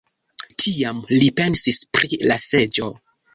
Tiam 0.63 1.03
li 1.17 1.27
pensis 1.41 1.79
pri 1.99 2.21
la 2.33 2.39
seĝo. 2.47 2.89